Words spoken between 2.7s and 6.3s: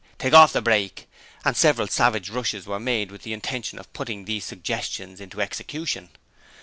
made with the intention of putting these suggestions into execution.